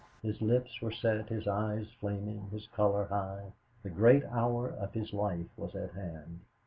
[0.23, 3.53] His lips were set, his eyes flaming, his color high,
[3.83, 6.39] the great hour of his life was at hand.